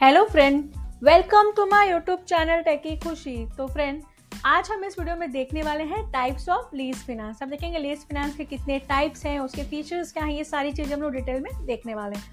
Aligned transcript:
Hello 0.00 0.22
friend 0.24 0.62
welcome 1.04 1.50
to 1.56 1.64
my 1.66 1.90
YouTube 1.90 2.18
channel 2.28 2.60
techy 2.62 2.96
Khushi 2.98 3.34
तो 3.56 3.66
friend 3.66 4.00
आज 4.46 4.68
हम 4.70 4.84
इस 4.84 4.98
वीडियो 4.98 5.16
में 5.16 5.32
देखने 5.32 5.62
वाले 5.62 5.84
हैं 5.84 6.00
टाइप्स 6.12 6.48
ऑफ़ 6.48 6.74
लीज 6.76 7.02
फिनांस 7.06 7.42
हम 7.42 7.50
देखेंगे 7.50 7.78
लीज 7.78 8.06
फिनेंस 8.08 8.36
के 8.36 8.44
कितने 8.44 8.78
टाइप्स 8.88 9.24
हैं, 9.26 9.38
उसके 9.40 9.64
फीचर्स 9.64 10.12
क्या 10.12 10.24
हैं, 10.24 10.32
ये 10.32 10.44
सारी 10.44 10.72
चीज़ें 10.72 10.94
हम 10.94 11.02
लोग 11.02 11.12
डिटेल 11.12 11.40
में 11.40 11.66
देखने 11.66 11.94
वाले 11.94 12.16
हैं. 12.16 12.24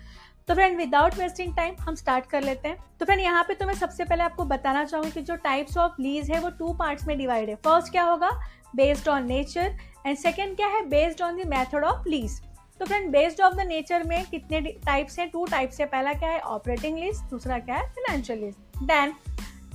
तो 0.48 0.54
फ्रेंड 0.54 0.78
विदाउट 0.78 1.18
वेस्टिंग 1.20 1.56
टाइम 1.56 1.76
हम 1.80 1.96
स्टार्ट 1.96 2.26
कर 2.26 2.44
लेते 2.44 2.68
हैं. 2.68 2.78
तो 3.00 3.06
फ्रेंड 3.06 3.22
यहाँ 3.22 3.44
पे 3.44 3.54
तो 3.54 3.66
मैं 3.66 3.74
सबसे 3.76 4.06
पहले 4.06 4.24
आपको 4.24 4.46
बताना 4.46 4.86
चाहूँगी 4.86 5.12
कि 5.12 5.22
जो 5.22 5.36
टाइप्स 5.44 5.78
ऑफ़ 5.78 6.02
लीज 6.02 6.32
है, 6.32 6.40
वो 6.40 6.50
टू 6.50 6.74
पार्ट्स 6.76 7.08
में 7.08 7.18
डिवाइड 7.18 7.50
है. 7.50 7.56
फ़र्स्ट 7.58 7.92
क्या 7.92 8.04
होगा? 8.04 8.30
Based 8.76 9.08
on 9.10 9.28
nature 9.28 9.78
and 10.06 10.18
second 10.18 10.56
क्या 10.56 10.68
है? 10.68 10.86
Based 10.90 11.22
on 11.22 11.38
the 11.38 11.48
method 11.50 11.84
of 11.84 12.10
lease 12.10 12.42
तो 12.80 12.86
friend 12.86 13.10
based 13.12 13.42
of 13.42 13.54
the 13.54 13.60
nature 13.60 14.04
में 14.04 14.26
कितने 14.26 14.62
टाइप्स 14.86 15.20
हैं? 15.20 15.30
टू 15.30 15.46
टाइप्स 15.46 15.80
है 15.80 15.86
पहला 15.86 16.14
क्या 16.14 16.30
है? 16.30 16.40
ऑपरेटिंग 16.40 16.98
लिस्ट 16.98 17.30
दूसरा 17.30 17.60
क्या 17.60 17.76
है? 17.76 17.88
फाइनेंशियल 17.90 18.40
लिस्ट 18.40 18.84
देन 18.84 19.14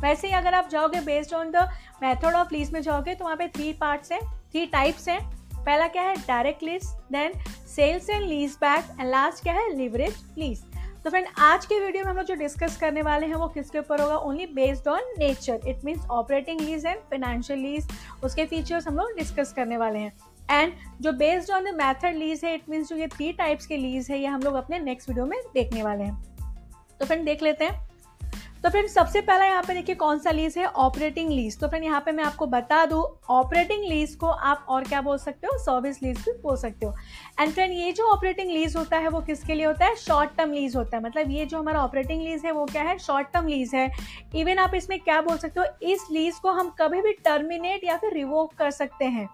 वैसे 0.00 0.28
ही 0.28 0.34
अगर 0.34 0.54
आप 0.54 0.68
जाओगे 0.68 1.00
based 1.00 1.34
on 1.34 1.50
the 1.50 1.68
method 2.02 2.34
of 2.34 2.54
lease 2.54 2.72
में 2.72 2.80
जाओगे 2.82 3.14
तो 3.14 3.24
वहाँ 3.24 3.36
पे 3.36 3.48
थ्री 3.48 3.72
पार्ट्स 3.72 4.12
हैं 4.12 4.20
थ्री 4.20 4.66
टाइप्स 4.66 5.08
हैं. 5.08 5.20
पहला 5.56 5.86
क्या 5.88 6.02
है? 6.02 6.16
Direct 6.18 6.62
list 6.62 7.12
then 7.12 7.32
sales 7.68 8.08
and 8.10 8.24
lease 8.24 8.56
back 8.60 8.96
and 9.00 9.10
last 9.10 9.42
क्या 9.42 9.54
है? 9.54 9.68
लिवरेज 9.76 10.16
लीज 10.38 10.64
तो 11.04 11.10
फ्रेंड 11.10 11.26
आज 11.40 11.64
के 11.66 11.78
वीडियो 11.80 12.04
में 12.04 12.10
हम 12.10 12.16
लोग 12.16 12.26
जो 12.26 12.34
डिस्कस 12.34 12.76
करने 12.76 13.02
वाले 13.02 13.26
हैं, 13.26 13.34
वो 13.34 13.46
किसके 13.48 13.78
ऊपर 13.78 14.00
होगा? 14.00 14.16
Only 14.16 14.46
based 14.46 14.88
on 14.88 15.14
nature 15.18 15.68
it 15.68 15.84
means 15.84 16.06
operating 16.10 16.60
lease 16.60 16.86
and 16.86 17.00
financial 17.10 17.58
lease 17.58 17.88
उसके 18.24 18.44
फीचर्स 18.46 18.86
हम 18.88 18.96
लोग 18.96 19.16
डिस्कस 19.18 19.52
करने 19.52 19.76
वाले 19.76 19.98
हैं. 19.98 20.12
एंड 20.52 20.72
जो 21.00 21.12
based 21.12 21.50
on 21.50 21.64
the 21.64 21.74
method 21.74 22.16
lease 22.16 22.44
है 22.44 22.54
इट 22.54 22.68
मीन्स 22.70 22.88
जो 22.88 22.96
ये 22.96 23.06
थ्री 23.06 23.32
टाइप्स 23.32 23.66
के 23.66 23.76
लीज 23.76 24.10
है, 24.10 24.18
ये 24.18 24.26
हम 24.26 24.40
लोग 24.40 24.54
अपने 24.54 24.78
नेक्स्ट 24.78 25.08
वीडियो 25.08 25.26
में 25.26 25.38
देखने 25.54 25.82
वाले 25.82 26.04
हैं। 26.04 26.22
तो 27.00 27.06
फ्रेंड 27.06 27.24
देख 27.24 27.42
लेते 27.42 27.64
हैं। 27.64 27.90
तो 28.62 28.70
फ्रेंड 28.70 28.88
सबसे 28.88 29.20
पहला 29.20 29.44
यहाँ 29.44 29.62
पे 29.62 29.74
देखिए 29.74 29.94
कौन 29.94 30.18
सा 30.18 30.30
लीज 30.30 30.56
है? 30.58 30.66
ऑपरेटिंग 30.66 31.30
लीज 31.30 31.58
तो 31.60 31.68
फ्रेंड 31.68 31.84
यहाँ 31.84 32.00
पे 32.00 32.12
मैं 32.12 32.24
आपको 32.24 32.46
बता 32.46 32.84
दूँ 32.86 33.02
ऑपरेटिंग 33.30 33.84
लीज 33.84 34.14
को 34.14 34.26
आप 34.26 34.66
और 34.68 34.84
क्या 34.84 35.00
बोल 35.00 35.18
सकते 35.18 35.46
हो? 35.46 35.56
सर्विस 35.58 36.02
लीज 36.02 36.18
भी 36.18 36.32
बोल 36.32 36.56
सकते 36.56 36.86
हो। 36.86 36.94
एंड 37.40 37.52
फ्रेंड 37.52 37.72
ये 37.72 37.92
जो 37.92 38.04
ऑपरेटिंग 38.04 38.50
लीज 38.50 38.76
होता 38.76 38.98
है, 38.98 39.08
वो 39.08 39.20
किसके 39.20 39.54
लिए 39.54 39.66
होता 39.66 39.86
है? 39.86 39.96
शॉर्ट 39.96 40.36
टर्म 40.36 40.52
लीज 40.52 40.76
होता 40.76 40.96
है। 40.96 41.02
मतलब 41.02 41.30
ये 41.30 41.46
जो 41.46 41.58
हमारा 41.58 41.82
ऑपरेटिंग 41.84 42.22
लीज 42.22 42.44
है, 42.44 42.52
वो 42.52 42.64
क्या 42.64 42.82
है? 42.82 42.98
शॉर्ट 42.98 43.32
टर्म 43.32 43.46
लीज 43.46 43.74
है। 43.74 43.90
इवन 44.34 44.58
आप 44.58 44.74
इसमें 44.74 44.98
क्या 45.00 45.20
बोल 45.20 45.38
सकते 45.38 45.60
हो? 45.60 45.66
इस 45.82 46.06
लीज 46.10 46.34
को 46.34 46.50
हम 46.50 46.74
कभी 46.78 47.02
भी 47.02 47.12
टर्मिनेट 47.12 47.84
या 47.84 47.96
फिर 47.96 48.14
रिवोक 48.14 48.54
कर 48.54 48.70
सकते 48.70 49.04
हैं। 49.04 49.28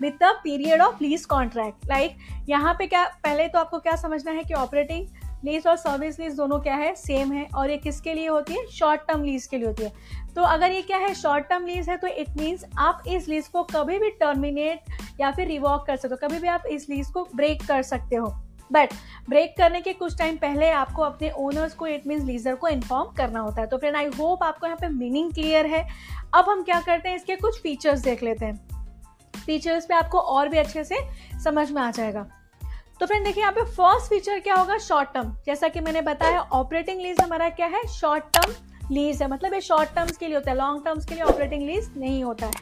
With 0.00 0.18
the 0.22 0.32
period 0.44 0.80
of 0.80 1.02
lease 1.02 1.24
contract 1.24 1.86
like 1.88 2.16
यहाँ 2.48 2.74
पे 2.74 2.86
क्या, 2.86 3.04
पहले 3.24 3.48
तो 3.48 3.58
आपको 3.58 3.78
क्या 3.78 3.94
समझना 3.96 4.32
है 4.32 4.42
कि 4.44 4.54
ऑपरेटिंग 4.54 5.06
लीज 5.44 5.66
और 5.66 5.76
सर्विस 5.76 6.18
लीज 6.20 6.34
दोनों 6.34 6.58
क्या 6.60 6.74
है? 6.74 6.94
सेम 6.94 7.32
है। 7.32 7.46
और 7.54 7.70
ये 7.70 7.76
किसके 7.76 8.14
लिए 8.14 8.26
होती 8.26 8.54
है? 8.54 8.66
शॉर्ट 8.68 9.00
टर्म 9.08 9.24
लीज 9.24 9.46
के 9.46 9.58
लिए 9.58 9.66
होती 9.66 9.82
है। 9.82 9.92
तो 10.34 10.42
अगर 10.42 10.72
ये 10.72 10.82
क्या 10.82 10.98
है? 10.98 11.12
शॉर्ट 11.14 11.48
टर्म 11.48 11.66
लीज 11.66 11.88
है 11.88 11.96
तो 11.96 12.06
इट 12.06 12.36
मीन्स 12.38 12.64
आप 12.78 13.02
इस 13.08 13.28
लीज 13.28 13.48
को 13.48 13.62
कभी 13.64 13.98
भी 13.98 14.10
टर्मिनेट 14.10 15.20
या 15.20 15.30
फिर 15.30 15.46
रिवॉक 15.48 15.86
कर 15.86 15.96
सकते 15.96 16.14
हो। 16.14 16.28
कभी 16.28 16.38
भी 16.38 16.48
आप 16.48 16.66
इस 16.66 16.88
लीज 16.90 17.10
को 17.10 17.28
ब्रेक 17.36 17.62
कर 17.62 17.82
सकते 17.82 18.16
हो। 18.16 18.34
बट 18.70 18.92
ब्रेक 19.28 19.54
करने 19.58 19.80
के 19.80 19.92
कुछ 19.92 20.18
टाइम 20.18 20.36
पहले 20.36 20.70
आपको 20.70 21.02
अपने 21.02 21.30
ओनर्स 21.38 21.74
को 21.74 21.86
इट 21.86 22.06
मीन्स 22.06 22.24
लीजर 22.24 22.54
को 22.54 22.68
इन्फॉर्म 22.68 23.12
करना 23.16 23.40
होता 23.40 23.60
है। 23.60 23.66
तो 23.66 23.78
फ्रेंड 23.78 23.96
आई 23.96 24.06
होप 24.18 24.42
आपको 24.42 24.66
यहाँ 24.66 24.78
पे 24.80 24.88
मीनिंग 24.88 25.32
क्लियर 25.32 25.66
है। 25.66 25.86
अब 26.34 26.48
हम 26.48 26.62
क्या 26.62 26.80
करते 26.80 27.08
हैं? 27.08 27.16
इसके 27.16 27.36
कुछ 27.36 27.60
फीचर्स 27.62 28.00
देख 28.00 28.22
लेते 28.22 28.44
हैं। 28.44 28.75
फीचर्स 29.46 29.86
पे 29.86 29.94
आपको 29.94 30.18
और 30.18 30.48
भी 30.48 30.58
अच्छे 30.58 30.84
से 30.84 30.96
समझ 31.44 31.70
में 31.70 31.80
आ 31.82 31.90
जाएगा। 31.90 32.26
तो 33.00 33.06
फ्रेंड 33.06 33.24
देखिए 33.24 33.42
यहाँ 33.42 33.52
पे 33.52 33.64
फ़र्स्ट 33.66 34.08
फीचर 34.10 34.38
क्या 34.40 34.54
होगा? 34.54 34.78
शॉर्ट 34.78 35.12
टर्म 35.14 35.32
जैसा 35.46 35.68
कि 35.68 35.80
मैंने 35.80 36.00
बताया 36.02 36.40
ऑपरेटिंग 36.40 37.00
लीज 37.00 37.20
हमारा 37.20 37.48
क्या 37.50 37.66
है? 37.66 37.86
शॉर्ट 37.90 38.24
टर्म 38.34 38.54
लीज 38.92 39.22
है। 39.22 39.28
मतलब 39.30 39.54
ये 39.54 39.60
शॉर्ट 39.60 39.94
टर्म्स 39.94 40.16
के 40.16 40.26
लिए 40.26 40.34
होता 40.34 40.50
है 40.50 40.56
लॉन्ग 40.56 40.84
टर्म्स 40.84 41.06
के 41.06 41.14
लिए 41.14 41.24
ऑपरेटिंग 41.24 41.62
लीज 41.62 41.90
नहीं 41.96 42.22
होता 42.24 42.46
है। 42.46 42.52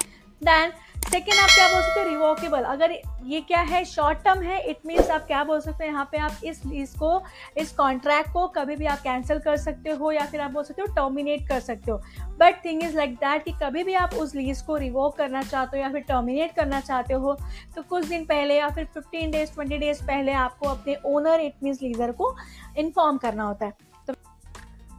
देन 0.43 0.73
सेकेंड 1.05 1.39
आप 1.41 1.49
क्या 1.49 1.67
बोल 1.69 1.83
सकते 1.83 2.01
हैं 2.01 2.07
रिवोकेबल 2.09 2.63
अगर 2.65 2.93
ये 3.25 3.41
क्या 3.41 3.61
है 3.63 3.85
शॉर्ट 3.85 4.19
टर्म 4.25 4.43
है 4.43 4.59
इट 4.71 4.79
मीन्स 4.87 5.11
आप 5.11 5.27
क्या 5.27 5.43
बोल 5.45 5.61
सकते 5.61 5.85
हैं, 5.85 5.91
यहाँ 5.91 6.09
पे 6.13 6.19
आप 6.19 6.41
इस 6.45 6.65
लीज 6.67 6.95
को, 6.99 7.23
इस 7.59 7.73
कॉन्ट्रैक्ट 7.73 8.33
को 8.33 8.47
कभी 8.57 8.77
भी 8.77 8.87
आप 8.87 8.99
कैंसिल 9.03 9.39
कर 9.39 9.57
सकते 9.57 9.91
हो 9.91 10.11
या 10.13 10.25
फिर 10.27 10.41
आप 10.41 10.51
बोल 10.51 10.65
सकते 10.65 10.83
हो 10.83 10.95
टर्मिनेट 10.95 11.47
कर 11.49 11.61
सकते 11.61 11.91
हो. 11.91 11.99
But 12.41 12.65
thing 12.65 12.83
is 12.85 12.97
like 12.97 13.15
that 13.17 13.45
कि 13.45 13.53
कभी 13.63 13.85
भी 13.85 13.95
आप 13.95 14.15
उस 14.15 14.35
लीज 14.35 14.63
को 14.63 14.77
रिवोक 14.77 15.17
करना 15.17 15.43
चाहते 15.43 15.77
हो 15.77 15.83
या 15.83 15.91
फिर 15.93 16.03
टर्मिनेट 16.09 16.55
करना 16.57 16.81
चाहते 16.81 17.15
हो 17.15 17.37
तो 17.77 17.83
कुछ 17.83 18.07
दिन 18.07 18.25
पहले 18.25 18.59
या 18.59 18.69
फिर 18.69 18.85
फिफ्टीन 18.95 19.31
डेज़ 19.31 19.55
ट्वेंटी 19.55 19.79
डेज़ 19.79 20.03
पहले 20.07 20.33
आपको 20.43 20.69
अपने 20.69 20.97
ओनर 21.07 21.41
इट 21.41 21.63
मीन्स 21.63 21.83
लीजर 21.83 22.13
को 22.13 22.35
इन्फॉर्म 22.79 23.17
करना 23.19 23.45
होता 23.45 23.67
है. 23.67 23.84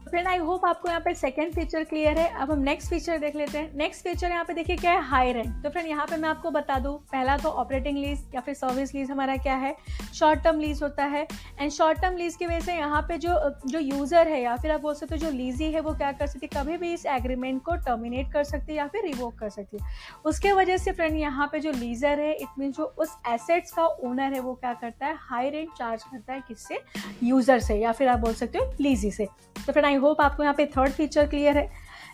फ्रेंड 0.05 0.27
आई 0.27 0.38
होप 0.38 0.66
आपको 0.66 0.88
यहाँ 0.88 0.99
पे 1.01 1.13
सेकंड 1.16 1.53
फीचर 1.53 1.83
क्लियर 1.83 2.17
है। 2.17 2.27
अब 2.31 2.51
हम 2.51 2.59
नेक्स्ट 2.59 2.89
फीचर 2.89 3.17
देख 3.19 3.35
लेते 3.35 3.57
हैं। 3.57 3.71
नेक्स्ट 3.77 4.03
फीचर 4.03 4.31
यहाँ 4.31 4.43
पे 4.45 4.53
देखिए 4.53 4.75
क्या 4.77 4.91
है? 4.91 5.01
हाई 5.03 5.31
रेंट 5.33 5.63
तो 5.63 5.69
फ्रेंड 5.69 5.88
यहाँ 5.88 6.05
पे 6.07 6.17
मैं 6.17 6.29
आपको 6.29 6.51
बता 6.51 6.77
दूँ, 6.79 6.93
पहला 7.11 7.38
तो 7.38 7.49
ऑपरेटिंग 7.51 7.97
लीज 7.97 8.25
या 8.35 8.41
फिर 8.41 8.53
सर्विस 8.55 8.93
लीज 8.95 9.11
हमारा 9.11 9.38
क्या 9.38 9.55
है? 9.55 9.75
शॉर्ट 10.16 10.43
टर्म 10.43 10.59
लीज 10.59 10.81
होता 10.83 11.05
है। 11.05 11.25
एंड 11.59 11.71
शॉर्ट 11.71 12.01
टर्म 12.01 12.17
लीज 12.17 12.35
की 12.35 12.45
वजह 12.45 12.59
से 12.59 12.73
यहाँ 12.73 13.01
पे 13.01 13.17
जो 13.17 13.39
जो 13.67 13.79
यूज़र 13.79 14.27
है 14.27 14.41
या 14.41 14.55
फिर 14.55 14.71
आप 14.71 14.81
बोल 14.81 14.93
सकते 14.93 15.16
हो 15.16 15.21
जो 15.21 15.31
लीजी 15.31 15.71
है, 15.71 15.79
वो 15.81 15.93
क्या 15.93 16.11
कर 16.11 16.27
सकती 16.27 16.45
है? 16.45 16.61
कभी 16.61 16.77
भी 16.77 16.93
इस 16.93 17.05
एग्रीमेंट 17.07 17.61
को 17.63 17.75
टर्मिनेट 17.77 18.31
कर 18.33 18.43
सकती 18.43 18.72
है 18.72 18.77
या 18.77 18.87
फिर 18.87 19.03
रिवोक 19.05 19.37
कर 19.39 19.49
सकती 19.49 19.77
है। 19.77 19.93
उसके 20.25 20.51
वजह 20.53 20.77
से 20.77 20.91
फ्रेंड 20.91 21.17
यहाँ 21.17 21.47
पे 21.51 21.59
जो 21.59 21.72
लीजर 21.72 22.19
है 22.19 22.33
इट 22.33 22.59
मीन 22.59 22.72
जो 22.72 22.93
उस 22.97 23.17
एसेट्स 23.29 23.72
का 23.72 23.85
ओनर 23.85 24.33
है, 24.33 24.39
वो 24.39 24.53
क्या 24.55 24.73
करता 24.75 25.05
है? 25.05 25.16
हाई 25.19 25.49
रेंट 25.49 25.73
चार्ज 25.77 26.03
करता 26.03 26.33
है 26.33 26.43
किससे? 26.47 26.79
यूज़र 27.23 27.59
से 27.59 27.75
या 27.75 27.91
फिर 27.91 28.07
आप 28.07 28.19
बोल 28.19 28.33
सकते 28.35 28.57
हो 28.57 28.72
लीजी 28.81 29.11
से। 29.11 29.27
तो 29.57 29.72
फ्रेंड 29.72 29.85
आई 29.95 30.00
होप 30.01 30.22
आपको 30.22 30.44
यहाँ 30.44 30.56
पे 30.56 30.66
थर्ड 30.67 30.91
फीचर 30.94 31.28
क्लियर 31.28 31.57
है। 31.57 31.69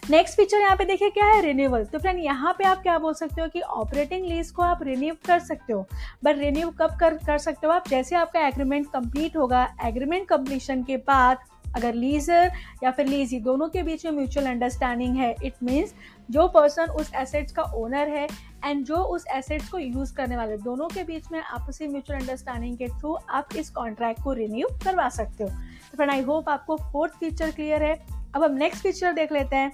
नेक्स्ट 0.09 0.37
फीचर 0.37 0.61
यहाँ 0.61 0.75
पे 0.75 0.85
देखिए 0.85 1.09
क्या 1.09 1.25
है 1.25 1.41
रिन्यूअल 1.41 1.83
तो 1.85 1.99
फ्रेंड 1.99 2.19
यहाँ 2.19 2.53
पे 2.57 2.63
आप 2.63 2.81
क्या 2.83 2.97
बोल 2.99 3.13
सकते 3.13 3.41
हो 3.41 3.47
कि 3.47 3.61
ऑपरेटिंग 3.61 4.25
लीज 4.25 4.49
को 4.51 4.61
आप 4.61 4.83
रिन्यू 4.83 5.13
कर 5.27 5.39
सकते 5.39 5.73
हो। 5.73 5.85
बट 6.23 6.37
रिन्यू 6.39 6.69
कब 6.79 6.97
कर 6.99 7.17
कर 7.25 7.37
सकते 7.37 7.67
हो 7.67 7.73
आप? 7.73 7.87
जैसे 7.89 8.15
आपका 8.15 8.47
एग्रीमेंट 8.47 8.87
कंप्लीट 8.93 9.37
होगा 9.37 9.63
एग्रीमेंट 9.85 10.27
कंप्लीशन 10.29 10.83
के 10.83 10.97
बाद 11.07 11.37
अगर 11.75 11.93
लीजर 11.95 12.51
या 12.83 12.91
फिर 12.91 13.05
लीजी 13.07 13.39
दोनों 13.39 13.67
के 13.69 13.83
बीच 13.83 14.05
में 14.05 14.11
म्यूचुअल 14.11 14.45
अंडरस्टैंडिंग 14.47 15.15
है 15.17 15.35
इट 15.43 15.53
मीन्स 15.63 15.93
जो 16.31 16.47
पर्सन 16.47 16.83
उस 16.83 17.11
एसेट्स 17.15 17.51
का 17.51 17.63
ओनर 17.63 18.07
है 18.09 18.27
एंड 18.65 18.85
जो 18.85 18.95
उस 18.95 19.25
एसेट्स 19.27 19.69
को 19.69 19.77
यूज़ 19.77 20.13
करने 20.15 20.37
वाले, 20.37 20.57
दोनों 20.57 20.87
के 20.87 21.03
बीच 21.03 21.25
में 21.31 21.41
आपसी 21.41 21.87
म्यूचुअल 21.87 22.19
अंडरस्टैंडिंग 22.19 22.77
के 22.77 22.87
थ्रू 22.87 23.17
आप 23.29 23.55
इस 23.55 23.69
कॉन्ट्रैक्ट 23.69 24.23
को 24.23 24.33
रिन्यू 24.33 24.67
करवा 24.85 25.09
सकते 25.09 25.43
हो। 25.43 25.49
तो 25.49 25.95
फ्रेंड 25.95 26.11
आई 26.11 26.21
होप 26.21 26.49
आपको 26.49 26.77
फोर्थ 26.77 27.13
फीचर 27.13 27.51
क्लियर 27.51 27.83
है। 27.83 28.05
अब 28.35 28.43
हम 28.43 28.51
नेक्स्ट 28.51 28.83
फीचर 28.83 29.13
देख 29.13 29.31
लेते 29.31 29.55
हैं। 29.55 29.71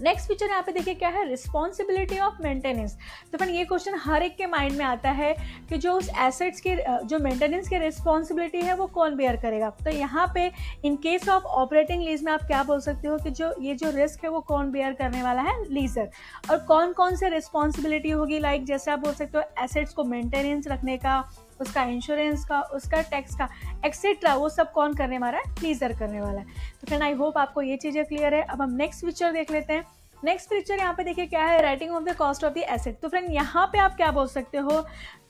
नेक्स्ट 0.00 0.28
फीचर 0.28 0.46
यहाँ 0.46 0.62
पे 0.62 0.72
देखिए 0.72 0.94
क्या 0.94 1.08
है? 1.08 1.28
रिस्पॉन्सिबिलिटी 1.28 2.18
ऑफ़ 2.18 2.42
मेंटेनेंस 2.42 2.96
तो 3.32 3.38
फिर 3.38 3.48
ये 3.50 3.64
क्वेश्चन 3.64 3.94
हर 4.00 4.22
एक 4.22 4.36
के 4.36 4.46
माइंड 4.46 4.76
में 4.78 4.84
आता 4.84 5.10
है 5.10 5.34
कि 5.68 5.78
जो 5.78 5.92
उस 5.92 6.08
एसेट्स 6.18 6.60
के 6.60 6.76
जो 7.06 7.18
मेंटेनेंस 7.18 7.68
की 7.68 7.78
रिस्पॉन्सिबिलिटी 7.78 8.60
है, 8.60 8.74
वो 8.74 8.86
कौन 8.88 9.16
बेयर 9.16 9.36
करेगा? 9.36 9.70
तो 9.84 9.90
यहाँ 9.90 10.26
पे 10.34 10.50
in 10.84 10.96
case 10.96 11.28
of 11.28 11.44
operating 11.44 12.02
lease 12.02 12.22
में 12.24 12.32
आप 12.32 12.46
क्या 12.46 12.62
बोल 12.62 12.80
सकते 12.80 13.08
हो 13.08 13.16
कि 13.18 13.30
जो, 13.30 13.54
ये 13.60 13.74
जो 13.74 13.90
रिस्क 13.90 14.24
है, 14.24 14.30
वो 14.30 14.40
कौन 14.42 14.70
बेयर 14.72 14.92
करने 14.94 15.22
वाला 15.22 15.42
है? 15.42 15.62
लीजर 15.70 16.10
और 16.50 16.58
कौन 16.66 16.92
कौन 16.92 17.16
से 17.16 17.28
रिस्पॉन्सिबिलिटी 17.30 18.10
होगी? 18.10 18.38
लाइक 18.38 18.64
जैसे 18.66 18.90
आप 18.90 18.98
बोल 18.98 19.14
सकते 19.14 19.38
हो 19.38 19.64
एसेट्स 19.64 19.92
को 19.94 20.04
मेंटेनेंस 20.04 20.68
रखने 20.68 20.96
का 20.96 21.18
उसका 21.60 21.82
इंश्योरेंस 21.82 22.44
का, 22.44 22.60
उसका 22.60 23.00
टैक्स 23.02 23.34
का 23.34 23.48
एक्सेट्रा 23.84 24.34
वो 24.34 24.48
सब 24.48 24.72
कौन 24.72 24.94
करने 24.94 25.18
वाला 25.18 25.38
है? 25.38 25.54
प्लीजर 25.54 25.92
करने 25.98 26.20
वाला 26.20 26.40
है। 26.40 26.46
तो 26.80 26.86
फ्रेंड 26.86 27.02
आई 27.02 27.12
होप 27.12 27.38
आपको 27.38 27.62
ये 27.62 27.76
चीज़ें 27.76 28.04
क्लियर 28.04 28.34
है। 28.34 28.42
अब 28.42 28.62
हम 28.62 28.72
नेक्स्ट 28.72 29.04
पिक्चर 29.04 29.32
देख 29.32 29.50
लेते 29.50 29.72
हैं। 29.72 29.84
नेक्स्ट 30.24 30.50
पिक्चर 30.50 30.78
यहाँ 30.78 30.92
पे 30.94 31.04
देखिए 31.04 31.26
क्या 31.26 31.44
है 31.44 31.60
writing 31.62 31.90
off 31.92 32.04
the 32.04 32.14
cost 32.16 32.44
of 32.44 32.52
the 32.52 32.58
asset 32.58 32.98
तो 33.00 33.08
फ्रेंड 33.08 33.30
यहाँ 33.30 33.66
पे 33.66 33.78
आप 33.78 33.96
क्या 33.96 34.10
बोल 34.10 34.26
सकते 34.26 34.58
हो? 34.58 34.84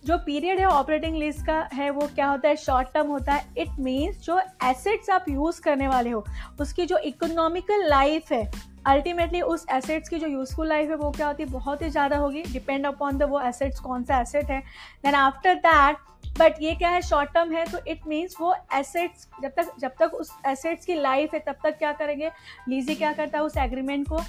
जो 0.06 0.16
पीरियड 0.18 0.58
है 0.58 0.66
ऑपरेटिंग 0.66 1.16
लीज 1.16 1.42
का 1.42 1.58
है, 1.72 1.88
वो 1.90 2.06
क्या 2.14 2.26
होता 2.26 2.48
है? 2.48 2.56
शॉर्ट 2.56 2.88
टर्म 2.94 3.06
होता 3.08 3.32
है। 3.32 3.44
इट 3.58 3.78
मीन्स 3.78 4.20
जो 4.24 4.38
एसेट्स 4.64 5.10
आप 5.10 5.28
यूज़ 5.28 5.60
करने 5.60 5.88
वाले 5.88 6.10
हो, 6.10 6.24
उसकी 6.60 6.86
जो 6.86 6.98
इकोनॉमिकल 7.04 7.88
लाइफ 7.88 8.32
है 8.32 8.50
अल्टीमेटली 8.86 9.40
उस 9.42 9.66
एसेट्स 9.72 10.08
की 10.08 10.18
जो 10.18 10.26
यूज़फुल 10.26 10.68
लाइफ 10.68 10.90
है, 10.90 10.96
वो 10.96 11.10
क्या 11.10 11.26
होती 11.26 11.42
है? 11.42 11.48
बहुत 11.50 11.82
ही 11.82 11.88
ज़्यादा 11.90 12.16
होगी। 12.16 12.42
डिपेंड 12.42 12.86
अपॉन 12.86 13.18
द 13.18 13.22
वो 13.22 13.40
एसेट्स 13.40 13.80
कौन 13.80 14.04
सा 14.04 14.20
एसेट 14.20 14.50
है। 14.50 14.60
देन 15.04 15.14
आफ्टर 15.14 15.54
दैट 15.56 15.96
बट 16.38 16.62
ये 16.62 16.74
क्या 16.74 16.88
है? 16.88 17.02
शॉर्ट 17.02 17.32
टर्म 17.34 17.52
है 17.52 17.64
तो 17.64 17.78
इट 17.88 18.06
मीन्स 18.06 18.36
वो 18.40 18.54
एसेट्स 18.74 19.28
जब 19.42 19.50
तक 19.50 19.72
जब 19.80 19.94
तक 20.00 20.14
उस 20.14 20.32
एसेट्स 20.46 20.86
की 20.86 20.94
लाइफ 20.94 21.34
है, 21.34 21.40
तब 21.40 21.56
तक 21.64 21.78
क्या 21.78 21.92
करेंगे? 21.92 22.30
लीजी 22.68 22.94
क्या 22.94 23.12
करता 23.12 23.38
है 23.38 23.44
उस 23.44 23.56
एग्रीमेंट 23.56 24.08
को? 24.08 24.20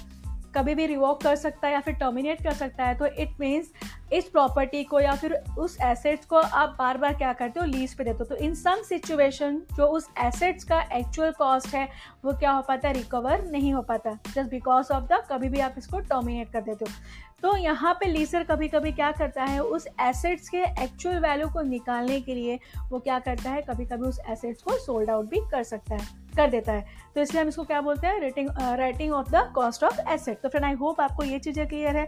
कभी 0.54 0.74
भी 0.74 0.86
रिवॉक 0.86 1.20
कर 1.22 1.34
सकता 1.36 1.66
है 1.66 1.72
या 1.72 1.80
फिर 1.80 1.94
टर्मिनेट 1.94 2.42
कर 2.42 2.52
सकता 2.54 2.84
है। 2.84 2.94
तो 2.94 3.06
इट 3.06 3.40
मीन्स 3.40 3.72
इस 4.12 4.24
प्रॉपर्टी 4.24 4.84
को 4.84 5.00
या 5.00 5.14
फिर 5.14 5.34
उस 5.58 5.76
एसेट्स 5.80 6.26
को 6.26 6.36
आप 6.36 6.76
बार 6.78 6.98
बार 6.98 7.14
क्या 7.14 7.32
करते 7.32 7.60
हो? 7.60 7.66
लीज 7.66 7.94
पे 7.94 8.04
देते 8.04 8.18
हो। 8.18 8.24
तो 8.24 8.36
इन 8.36 8.54
सम 8.54 8.76
सिचुएशन 8.82 9.62
जो 9.76 9.86
उस 9.86 10.10
एसेट्स 10.18 10.64
का 10.64 10.80
एक्चुअल 10.82 11.30
कॉस्ट 11.30 11.74
है, 11.74 11.88
वो 12.24 12.32
क्या 12.32 12.50
हो 12.50 12.62
पाता 12.62 12.88
है? 12.88 12.94
रिकवर 12.94 13.44
नहीं 13.44 13.74
हो 13.74 13.82
पाता। 13.82 14.10
जस्ट 14.12 14.50
बिकॉज़ 14.50 14.92
ऑफ़ 14.92 15.04
द 15.04 15.26
कभी 15.30 15.48
भी 15.48 15.60
आप 15.60 15.74
इसको 15.78 15.98
टर्मिनेट 15.98 16.52
कर 16.52 16.60
देते 16.60 16.84
हो। 16.84 16.94
तो 17.42 17.56
यहाँ 17.56 17.94
पे 17.94 18.06
लीजर 18.06 18.42
कभी 18.42 18.68
कभी 18.68 18.92
क्या 18.92 19.12
करता 19.12 19.44
है? 19.44 19.62
उस 19.62 19.88
एसेट्स 20.00 20.48
के 20.48 20.58
एक्चुअल 20.58 21.18
वैल्यू 21.18 21.48
को 21.48 21.62
निकालने 21.62 22.20
के 22.20 22.34
लिए 22.34 22.60
वो 22.88 22.98
क्या 22.98 23.18
करता 23.18 23.50
है? 23.50 23.62
कभी 23.62 23.86
कभी 23.86 24.08
उस 24.08 24.20
एसेट्स 24.28 24.62
को 24.62 24.72
सोल्ड 24.72 25.10
आउट 25.10 25.26
भी 25.26 25.40
कर 25.50 25.62
सकता 25.62 25.94
है। 25.94 26.17
कर 26.38 26.50
देता 26.50 26.72
है। 26.72 26.96
तो 27.14 27.20
इसलिए 27.20 27.42
हम 27.42 27.48
इसको 27.48 27.64
क्या 27.64 27.80
बोलते 27.80 28.06
हैं? 28.06 28.20
Rating 28.20 28.48
writing 28.78 29.12
off 29.14 29.30
the 29.30 29.42
cost 29.54 29.84
of 29.84 30.00
asset 30.10 30.40
तो 30.40 30.48
फ्रेंड 30.48 30.64
आई 30.64 30.74
होप 30.74 31.00
आपको 31.00 31.24
ये 31.24 31.38
चीज़ें 31.38 31.66
क्लियर 31.68 31.96
है। 31.96 32.06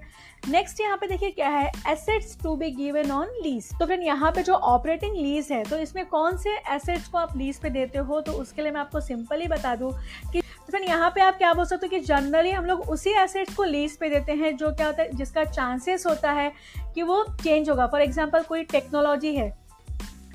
नेक्स्ट 0.48 0.80
यहाँ 0.80 0.96
पे 0.96 1.06
देखिए 1.06 1.30
क्या 1.30 1.48
है? 1.48 1.70
Assets 1.88 2.36
to 2.42 2.54
be 2.56 2.70
given 2.72 3.10
on 3.10 3.28
lease 3.42 3.70
तो 3.78 3.86
फ्रेंड 3.86 4.02
यहाँ 4.02 4.30
पे 4.32 4.42
जो 4.42 4.54
ऑपरेटिंग 4.54 5.16
लीज 5.16 5.48
है 5.52 5.62
तो 5.64 5.78
इसमें 5.78 6.04
कौन 6.06 6.36
से 6.36 6.56
एसेट्स 6.74 7.08
को 7.08 7.18
आप 7.18 7.36
लीज 7.36 7.60
पे 7.60 7.70
देते 7.70 7.98
हो? 8.00 8.20
तो 8.20 8.32
उसके 8.32 8.62
लिए 8.62 8.72
मैं 8.72 8.80
आपको 8.80 9.00
सिंपली 9.00 9.48
बता 9.48 9.74
दूँ 9.76 9.92
कि 10.32 10.40
तो 10.40 10.72
फिर 10.72 10.82
यहाँ 10.82 11.10
पे 11.10 11.20
आप 11.20 11.38
क्या 11.38 11.52
बोल 11.54 11.64
सकते 11.64 11.86
हो 11.86 11.90
कि 11.90 12.00
जनरली 12.00 12.50
हम 12.50 12.64
लोग 12.64 12.88
उसी 12.90 13.10
एसेट्स 13.12 13.54
को 13.54 13.64
लीज 13.64 13.96
पे 13.98 14.08
देते 14.10 14.32
हैं, 14.32 14.56
जो 14.56 14.70
क्या 14.70 14.86
होता 14.86 15.02
है, 15.02 15.10
जिसका 15.10 15.44
चांसेस 15.44 16.06
होता 16.06 16.32
है 16.32 16.52
कि 16.94 17.02
वो 17.02 17.24
चेंज 17.42 17.70
होगा। 17.70 17.86
फॉर 17.86 18.00
एग्ज़ाम्पल 18.00 18.42
कोई 18.42 18.62
टेक्नोलॉजी 18.64 19.34
है 19.36 19.48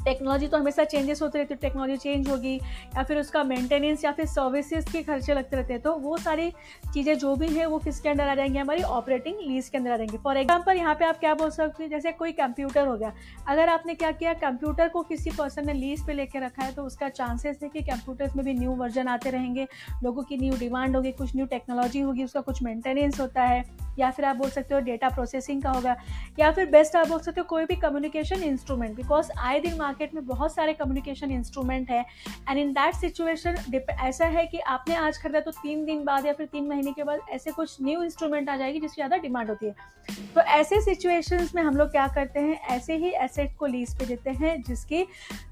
टेक्नोलॉजी 0.06 0.48
तो 0.48 0.58
हमेशा 0.58 0.84
चेंजेस 0.86 1.22
होते 1.22 1.40
रहते 1.40 1.54
हैं 1.54 1.60
टेक्नोलॉजी 1.62 1.98
चेंज 1.98 2.30
होगी, 2.30 2.56
या 2.56 3.04
फिर 3.04 3.18
उसका 3.18 3.44
मेंटेनेंस 3.46 4.04
या 4.06 4.12
फिर 4.12 4.26
सर्विसेज़ 4.28 4.92
के 4.92 5.02
खर्चे 5.04 5.34
लगते 5.34 5.58
रहते 5.58 5.74
हैं 5.74 5.82
तो 5.82 5.94
वो 5.96 6.18
सारी 6.18 6.50
चीज़ें 6.94 7.18
जो 7.18 7.36
भी 7.36 7.48
हैं, 7.48 7.66
वो 7.66 7.80
किसके 7.80 8.10
अंदर 8.10 8.28
आ 8.28 8.36
जाएँगी? 8.36 8.58
हमारी 8.58 8.84
ऑपरेटिंग 8.84 9.40
लीज 9.42 9.70
के 9.70 9.78
अंदर 9.78 9.92
आ 9.92 9.98
जाएँगे। 9.98 10.18
फॉर 10.18 10.38
एग्ज़ाम्पल 10.38 10.78
यहाँ 10.78 10.96
पे 10.96 11.06
आप 11.06 11.20
क्या 11.20 11.34
बोल 11.36 11.50
सकते 11.52 11.84
हैं, 11.84 11.90
जैसे 11.90 12.12
कोई 12.14 12.32
कंप्यूटर 12.34 12.88
हो 12.88 12.98
गया, 12.98 13.14
अगर 13.48 13.70
आपने 13.70 13.96
क्या 13.96 14.12
किया 14.14 14.34
कंप्यूटर 14.36 14.90
को 14.90 15.02
किसी 15.04 15.32
पर्सन 15.32 15.66
ने 15.68 15.74
लीज 15.76 16.06
पे 16.08 16.14
लेके 16.14 16.40
रखा 16.40 16.64
है 16.64 16.74
तो 16.74 16.84
उसका 16.84 17.10
चांसेस 17.12 17.60
है 17.64 17.70
कि 17.70 17.82
कंप्यूटर्स 17.84 18.36
में 18.36 18.46
भी 18.46 18.54
न्यू 18.54 18.76
वर्जन 18.76 19.08
आते 19.08 19.30
रहेंगे, 19.30 19.68
लोगों 20.04 20.24
की 20.24 20.38
न्यू 20.38 20.58
डिमांड 20.60 20.96
होगी, 20.96 21.12
कुछ 21.14 21.36
न्यू 21.36 21.46
टेक्नोलॉजी 21.48 22.00
होगी, 22.02 22.24
उसका 22.24 22.42
कुछ 22.42 22.64
मेंटेनेंस 22.64 23.20
होता 23.20 23.44
है। 23.44 23.64
या 24.00 24.10
फिर 24.12 24.26
आप 24.26 24.36
बोल 24.36 24.50
सकते 24.50 24.76
हो 24.76 24.80
डेटा 24.82 25.10
प्रोसेसिंग 25.10 25.62
का 25.64 25.72
होगा, 25.72 25.96
या 26.40 26.52
फिर 26.52 26.70
बेस्ट 26.70 26.96
आप 26.96 27.08
बोल 27.08 27.20
सकते 27.20 27.42
हो 27.42 27.46
कोई 27.50 27.66
भी 27.66 27.76
कम्युनिकेशन 27.78 28.44
इंस्ट्रूमेंट 28.44 28.96
बिकॉज़ 28.96 29.32
आए 29.40 29.60
दिन 29.60 29.78
मार्केट 29.78 30.14
में 30.14 30.26
बहुत 30.28 30.56
सारे 30.56 30.74
कम्युनिकेशन 30.74 31.32
इंस्ट्रूमेंट 31.32 31.90
है 31.90 32.06
एंड 32.50 32.58
इन 32.58 32.72
दैट 32.74 32.96
सिचुएशन 32.96 33.58
ऐसा 34.02 34.26
है 34.28 34.46
कि 34.48 34.60
आपने 34.60 34.96
आज 34.98 35.18
खरीदा 35.18 35.40
तो 35.40 35.52
तीन 35.54 35.86
दिन 35.86 36.04
बाद 36.06 36.26
या 36.26 36.34
फिर 36.34 36.48
तीन 36.48 36.68
महीने 36.68 36.92
के 36.92 37.04
बाद 37.04 37.20
ऐसे 37.32 37.52
कुछ 37.52 37.78
न्यू 37.82 38.04
इंस्ट्रूमेंट 38.04 38.50
आ 38.50 38.58
जाएगी 38.58 38.80
जिसकी 38.80 38.96
ज़्यादा 38.96 39.18
डिमांड 39.18 39.50
होती 39.50 39.66
है। 39.66 39.94
तो 40.36 40.42
ऐसे 40.42 40.80
सिचुएशंस 40.82 41.54
में 41.56 41.62
हम 41.64 41.78
लोग 41.78 41.90
क्या 41.92 42.08
करते 42.08 42.40
हैं, 42.40 42.60
ऐसे 42.70 42.96
ही 42.96 43.10
एसेट 43.16 43.56
को 43.60 43.66
लीज 43.66 43.98
पे 44.00 44.06
देते 44.06 44.30
हैं, 44.32 44.62
जिसके 44.64 45.06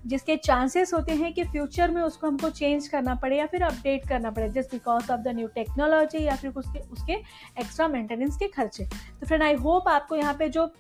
जिसके 0.08 0.36
चांसेस 0.38 0.94
होते 0.94 1.12
हैं 1.14 1.32
कि 1.34 1.44
फ्यूचर 1.44 1.92
में 1.92 2.02
उसको 2.02 2.28
हमको 2.28 2.50
चेंज 2.52 2.88
करना 2.88 3.14
पड़े 3.16 3.38
या 3.38 3.46
फिर 3.46 3.64
अपडेट 3.64 4.08
करना 4.08 4.32
पड़े 4.32 4.50
just 4.52 4.72
because 4.72 5.12
of 5.12 5.22
the 5.22 5.36
new 5.36 5.48
technology 5.56 6.24
या 6.24 6.36
फिर 6.36 6.52
उसके 6.52 6.80
उसके 6.92 7.14
एक्स्ट्रा 7.62 7.88
मेंटेनेंस 7.88 8.33
के 8.38 8.48
खर्चे। 8.48 8.86
तो 8.86 9.26
फ्रेंड 9.26 9.44
आई 9.44 9.54
होप 9.56 9.88
आपको 9.88 10.16
यहाँ 10.16 10.34
पे 10.34 10.50
जो 10.50 10.72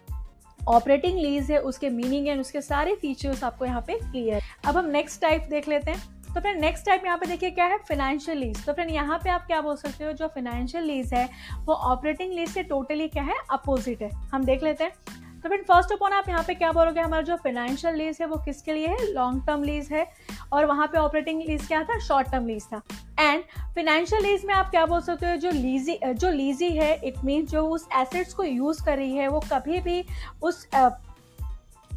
ऑपरेटिंग 0.59 1.19
लीज 1.19 1.51
है, 1.51 1.57
उसके 1.59 1.89
मीनिंग 1.89 2.27
एंड 2.27 2.41
उसके 2.41 2.61
सारे 2.61 2.95
फीचर्स 2.95 3.43
आपको 3.43 3.65
यहाँ 3.65 3.81
पे 3.81 3.97
क्लियर 4.01 4.41
अब 4.65 4.77
हम 4.77 4.85
नेक्स्ट 4.85 5.21
टाइप 5.21 5.47
देख 5.49 5.67
लेते 5.67 5.91
हैं। 5.91 6.11
तो 6.25 6.41
फ्रेंड 6.41 6.59
नेक्स्ट 6.61 6.85
टाइप 6.85 7.05
यहाँ 7.05 7.17
पे 7.17 7.25
देखिए 7.25 7.49
क्या 7.51 7.65
है? 7.65 7.77
फाइनेंशियल 7.79 8.37
लीज 8.37 8.65
तो 8.65 8.73
फ्रेंड 8.73 8.91
यहाँ 8.91 9.17
पे 9.23 9.29
आप 9.29 9.45
क्या 9.47 9.59
बोल 9.61 9.75
सकते 9.75 10.03
हो? 10.03 10.11
जो 10.11 10.27
फाइनेंशियल 10.27 10.83
लीज 10.83 11.13
है, 11.13 11.29
वो 11.65 11.73
ऑपरेटिंग 11.73 12.33
लीज 12.33 12.49
से 12.49 12.63
टोटली 12.63 13.07
क्या 13.07 13.23
है? 13.23 13.35
अपोजिट 13.51 14.01
है। 14.01 14.09
हम 14.33 14.45
देख 14.45 14.63
लेते 14.63 14.83
हैं। 14.83 14.93
तो 15.43 15.49
फिर 15.49 15.63
फ़र्स्ट 15.67 15.91
ऑफ़ 15.91 16.03
ऑल 16.03 16.11
आप 16.11 16.29
यहाँ 16.29 16.43
पे 16.43 16.53
क्या 16.55 16.71
बोलोगे? 16.71 17.01
हमारा 17.01 17.21
जो 17.21 17.35
फाइनेंशियल 17.35 17.95
लीज 17.95 18.17
है, 18.21 18.27
वो 18.27 18.37
किसके 18.37 18.73
लिए 18.73 18.87
है? 18.87 19.11
लॉन्ग 19.13 19.45
टर्म 19.47 19.63
लीज 19.63 19.89
है। 19.91 20.05
और 20.53 20.65
वहाँ 20.65 20.87
पे 20.87 20.97
ऑपरेटिंग 20.97 21.41
लीज 21.41 21.67
क्या 21.67 21.83
था? 21.83 21.99
शॉर्ट 21.99 22.31
टर्म 22.31 22.47
लीज 22.47 22.65
था। 22.65 22.81
एंड 23.19 23.43
फिनेंशियल 23.75 24.23
लीज 24.23 24.45
में 24.45 24.53
आप 24.53 24.69
क्या 24.69 24.85
बोल 24.85 25.01
सकते 25.01 25.25
हो? 25.25 25.35
जो 25.35 25.51
लीजी 25.51 25.99
जो 26.05 26.29
लीजी 26.29 26.69
है 26.69 26.99
इट 27.03 27.23
मीन 27.23 27.45
जो 27.45 27.67
उस 27.67 27.87
एसेट्स 27.95 28.33
को 28.33 28.43
यूज़ 28.43 28.83
कर 28.85 28.97
रही 28.97 29.15
है 29.15 29.27
वो 29.27 29.39
कभी 29.39 29.79
भी 29.79 30.05
उस 30.41 30.69
uh, 30.69 30.91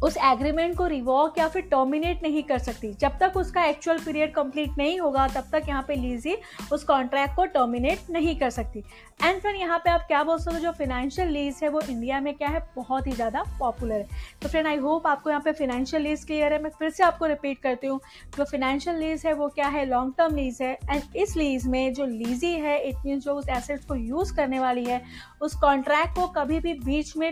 उस 0.03 0.17
एग्रीमेंट 0.17 0.75
को 0.77 0.85
रिवॉक 0.87 1.37
या 1.39 1.47
फिर 1.47 1.61
टर्मिनेट 1.61 2.23
नहीं 2.23 2.43
कर 2.43 2.57
सकती। 2.59 2.93
जब 2.93 3.17
तक 3.19 3.37
उसका 3.37 3.63
एक्चुअल 3.65 3.99
पीरियड 3.99 4.33
कंप्लीट 4.33 4.77
नहीं 4.77 4.99
होगा, 4.99 5.27
तब 5.27 5.49
तक 5.51 5.67
यहाँ 5.67 5.83
पे 5.87 5.95
लीजी 5.95 6.35
उस 6.73 6.83
कॉन्ट्रैक्ट 6.83 7.35
को 7.35 7.45
टर्मिनेट 7.47 8.09
नहीं 8.09 8.35
कर 8.39 8.49
सकती। 8.49 8.83
एंड 9.23 9.39
फ्रेंड 9.41 9.59
यहाँ 9.59 9.77
पे 9.79 9.89
आप 9.89 10.05
क्या 10.07 10.23
बोल 10.23 10.37
सकते 10.39 10.55
हो? 10.55 10.61
जो 10.61 10.71
फिनेंशियल 10.71 11.29
लीज 11.29 11.59
है, 11.63 11.69
वो 11.69 11.81
इंडिया 11.81 12.19
में 12.19 12.33
क्या 12.33 12.47
है? 12.47 12.59
बहुत 12.75 13.07
ही 13.07 13.11
ज़्यादा 13.11 13.43
पॉपुलर 13.59 13.93
है। 13.93 14.07
तो 14.41 14.49
फ्रेंड 14.49 14.67
आई 14.67 14.77
होप 14.77 15.07
आपको 15.07 15.29
यहाँ 15.29 15.41
पे 15.41 15.51
फिनेंशियल 15.53 16.03
लीज 16.03 16.23
क्लियर 16.25 16.53
है। 16.53 16.61
मैं 16.63 16.69
फिर 16.69 16.89
से 16.89 17.03
आपको 17.03 17.25
रिपीट 17.25 17.59
करती 17.59 17.87
हूँ। 17.87 17.99
जो 18.37 18.43
फिनेंशियल 18.43 18.95
लीज 18.95 19.25
है, 19.25 19.33
वो 19.33 19.47
क्या 19.47 19.67
है? 19.67 19.85
लॉन्ग 19.85 20.13
टर्म 20.17 20.35
लीज 20.35 20.61
है। 20.61 20.73
एंड 20.91 21.15
इस 21.15 21.35
लीज 21.37 21.67
में 21.67 21.93
जो 21.93 22.05
लीजी 22.05 22.53
है 22.55 22.77
इट 22.79 23.05
मीन 23.05 23.19
जो 23.19 23.33
उस 23.33 23.49
एसेट्स 23.49 23.85
को 23.85 23.95
यूज़ 23.95 24.35
करने 24.35 24.59
वाली 24.59 24.85
है, 24.85 25.01
उस 25.41 25.55
कॉन्ट्रैक्ट 25.55 26.15
को 26.15 26.27
कभी 26.37 26.59
भी 26.59 26.73
बीच 26.75 27.15
में 27.17 27.31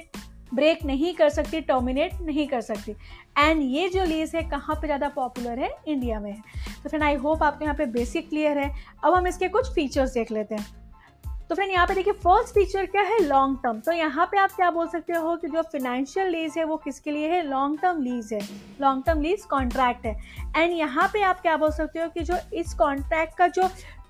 ब्रेक 0.55 0.85
नहीं 0.85 1.13
कर 1.15 1.29
सकती 1.29 1.61
टर्मिनेट 1.63 2.21
नहीं 2.21 2.47
कर 2.47 2.61
सकती। 2.61 2.95
एंड 3.37 3.61
ये 3.63 3.89
जो 3.89 4.05
लीज 4.05 4.35
है, 4.35 4.43
कहाँ 4.43 4.75
पे 4.75 4.87
ज़्यादा 4.87 5.09
पॉपुलर 5.09 5.59
है? 5.59 5.69
इंडिया 5.87 6.19
में 6.19 6.31
है। 6.31 6.41
तो 6.83 6.89
फ्रेंड 6.89 7.03
आई 7.03 7.15
होप 7.15 7.43
आपको 7.43 7.65
यहाँ 7.65 7.75
पे 7.75 7.85
बेसिक 7.91 8.29
क्लियर 8.29 8.57
है। 8.57 8.71
अब 9.03 9.13
हम 9.13 9.27
इसके 9.27 9.47
कुछ 9.49 9.73
फीचर्स 9.75 10.13
देख 10.13 10.31
लेते 10.31 10.55
हैं। 10.55 10.83
तो 11.49 11.55
फ्रेंड 11.55 11.71
यहाँ 11.71 11.87
पे 11.87 11.93
देखिए 11.93 12.13
फ़र्स्ट 12.13 12.53
फीचर 12.53 12.85
क्या 12.85 13.01
है? 13.01 13.19
लॉन्ग 13.19 13.57
टर्म 13.63 13.79
तो 13.79 13.91
यहाँ 13.91 14.25
पे 14.25 14.37
आप 14.37 14.51
क्या 14.51 14.69
बोल 14.71 14.87
सकते 14.87 15.13
हो 15.13 15.35
कि 15.35 15.47
जो 15.47 15.61
फिनेंशियल 15.61 16.27
लीज 16.27 16.53
है, 16.57 16.63
वो 16.63 16.77
किसके 16.77 17.11
लिए 17.11 17.29
है? 17.29 17.41
लॉन्ग 17.43 17.79
टर्म 17.81 18.01
लीज 18.01 18.29
है। 18.33 18.39
लॉन्ग 18.81 19.03
टर्म 19.05 19.21
लीज 19.21 19.43
कॉन्ट्रैक्ट 19.45 20.05
है। 20.05 20.15
एंड 20.57 20.73
यहाँ 20.73 21.07
पे 21.13 21.21
आप 21.23 21.41
क्या 21.41 21.57
बोल 21.57 21.71
सकते 21.71 21.99
हो 21.99 22.07
कि 22.09 22.23
जो 22.23 22.37
इस 22.53 22.73
कॉन्ट्रैक्ट 22.73 23.37
का 23.37 23.47
जो 23.47 23.69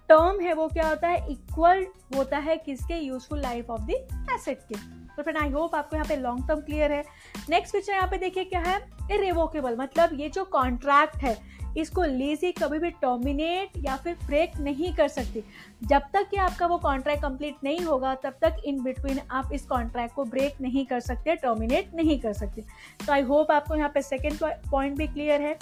टर्म 0.10 0.40
है 0.40 0.54
वो 0.54 0.68
क्या 0.68 0.88
होता 0.88 1.08
है? 1.08 1.26
इक्वल 1.32 1.86
होता 2.16 2.38
है 2.38 2.58
किसके? 2.58 2.98
Useful 2.98 3.42
life 3.42 3.70
of 3.70 3.82
the 3.82 3.92
asset 4.36 4.60
के। 4.64 4.76
तो 5.16 5.24
फ्रेंड 5.24 5.38
आई 5.38 5.50
होप 5.50 5.76
आपको 5.76 5.96
यहाँ 5.96 6.08
पे 6.08 6.16
लॉन्ग 6.16 6.48
टर्म 6.48 6.60
क्लियर 6.62 6.92
है। 6.92 7.04
नेक्स्ट 7.50 7.76
फीचर 7.76 7.94
यहाँ 7.94 8.08
पे 8.08 8.18
देखिए 8.18 8.44
क्या 8.44 8.60
है? 8.62 8.80
इरेवोकेबल 9.12 9.76
मतलब 9.80 10.20
ये 10.20 10.30
जो 10.30 10.44
कॉन्ट्रैक्ट 10.46 11.24
है, 11.24 11.38
इसको 11.78 12.04
लीजी 12.04 12.52
कभी 12.52 12.80
भी 12.80 12.90
टर्मिनेट 12.92 13.72
या 13.86 13.96
फिर 13.96 14.18
ब्रेक 14.26 14.58
नहीं 14.60 14.94
कर 14.94 15.08
सकती। 15.08 15.44
जब 15.84 16.02
तक 16.14 16.28
कि 16.32 16.38
आपका 16.38 16.68
वो 16.68 16.78
कॉन्ट्रैक्ट 16.78 17.22
कंप्लीट 17.22 17.56
नहीं 17.64 17.80
होगा, 17.80 18.14
तब 18.16 18.38
तक 18.42 18.62
इन 18.66 18.82
बिटवीन 18.84 19.20
आप 19.32 19.50
इस 19.54 19.66
कॉन्ट्रैक्ट 19.66 20.16
को 20.16 20.24
ब्रेक 20.26 20.62
नहीं 20.62 20.86
कर 20.86 21.00
सकते 21.00 21.36
टर्मिनेट 21.36 21.94
नहीं 21.96 22.20
कर 22.20 22.34
सकते। 22.34 22.62
तो 23.06 23.14
आई 23.14 23.22
होप 23.22 23.52
आपको 23.52 23.76
यहाँ 23.76 23.90
पे 23.90 24.02
सेकेंड 24.02 24.38
पॉइंट 24.72 24.98
भी 24.98 25.08
क्लियर 25.08 25.42
है। 25.42 25.58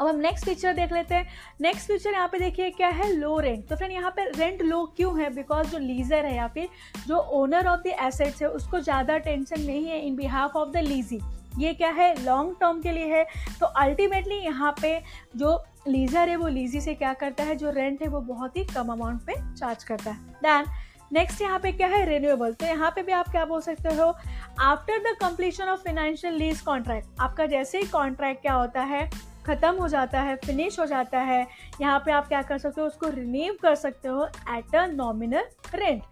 अब 0.00 0.06
हम 0.06 0.16
नेक्स्ट 0.16 0.44
फीचर 0.44 0.72
देख 0.74 0.92
लेते 0.92 1.14
हैं। 1.14 1.26
नेक्स्ट 1.60 1.88
फीचर 1.88 2.12
यहाँ 2.12 2.28
पे 2.28 2.38
देखिए 2.38 2.70
क्या 2.70 2.88
है? 2.88 3.12
लो 3.12 3.38
रेंट 3.40 3.68
तो 3.68 3.76
फ्रेंड 3.76 3.92
यहाँ 3.92 4.10
पे 4.16 4.24
रेंट 4.30 4.62
लो 4.62 4.84
क्यों 4.96 5.18
है? 5.20 5.30
बिकॉज़ 5.34 5.68
जो 5.68 5.78
लीजर 5.78 6.24
है 6.24 6.34
या 6.36 6.48
फिर 6.48 6.68
जो 7.06 7.18
ओनर 7.34 7.66
ऑफ़ 7.66 7.80
द 7.80 7.94
एसेट्स 8.02 8.42
है, 8.42 8.48
उसको 8.48 8.80
ज़्यादा 8.80 9.18
टेंशन 9.18 9.60
नहीं 9.60 9.86
है 9.86 10.00
in 10.00 10.16
behalf 10.16 10.56
of 10.56 10.70
the 10.70 10.82
lessee 10.84 11.20
ये 11.58 11.72
क्या 11.74 11.90
है? 11.90 12.14
लॉन्ग 12.24 12.56
टर्म 12.60 12.80
के 12.80 12.92
लिए 12.92 13.06
है। 13.08 13.24
तो 13.60 13.66
अल्टीमेटली 13.66 14.36
यहाँ 14.36 14.74
पे 14.80 15.00
जो 15.36 15.62
लीजर 15.88 16.28
है, 16.28 16.36
वो 16.36 16.48
लीजी 16.48 16.80
से 16.80 16.94
क्या 16.94 17.12
करता 17.14 17.44
है? 17.44 17.54
जो 17.56 17.70
रेंट 17.70 18.02
है, 18.02 18.08
वो 18.08 18.20
बहुत 18.22 18.56
ही 18.56 18.64
कम 18.64 18.92
अमाउंट 18.92 19.20
पे 19.26 19.34
चार्ज 19.54 19.84
करता 19.84 20.10
है। 20.10 20.34
दैन 20.42 20.66
नेक्स्ट 21.12 21.40
यहाँ 21.42 21.58
पे 21.58 21.72
क्या 21.72 21.88
है? 21.88 22.04
रिन्यूएबल 22.06 22.52
तो 22.52 22.66
यहाँ 22.66 22.90
पे 22.90 23.02
भी 23.02 23.12
आप 23.12 23.28
क्या 23.28 23.44
बोल 23.44 23.60
सकते 23.60 23.94
हो? 23.94 24.06
After 24.60 24.98
the 25.02 25.16
completion 25.20 25.64
of 25.64 25.80
financial 25.80 26.34
lease 26.34 26.60
contract 26.60 27.20
आपका 27.20 27.46
जैसे 27.46 27.78
ही 27.78 27.86
कॉन्ट्रैक्ट 27.88 28.42
क्या 28.42 28.54
होता 28.54 28.82
है? 28.82 29.08
ख़त्म 29.46 29.74
हो 29.76 29.88
जाता 29.88 30.20
है 30.20 30.36
फिनिश 30.36 30.78
हो 30.80 30.86
जाता 30.86 31.20
है, 31.20 31.46
यहाँ 31.80 31.98
पे 32.06 32.12
आप 32.12 32.28
क्या 32.28 32.42
कर 32.42 32.58
सकते 32.58 32.80
हो, 32.80 32.86
उसको 32.86 33.08
रिन्यू 33.10 33.54
कर 33.62 33.74
सकते 33.76 34.08
हो 34.08 34.26
at 34.26 34.76
a 34.76 34.86
nominal 34.88 35.44
rent 35.74 36.02